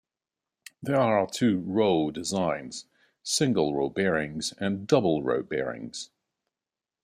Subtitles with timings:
[0.81, 2.85] There are two "row" designs:
[3.21, 6.09] "single-row" bearings and "double-row" bearings.